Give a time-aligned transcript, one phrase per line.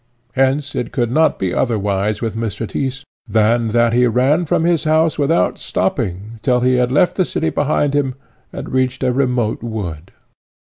[0.33, 2.67] Hence it could not be otherwise with Mr.
[2.67, 7.23] Tyss, than that he ran from his house without stopping, till he had left the
[7.23, 8.15] city behind him
[8.51, 10.11] and reached a remote wood.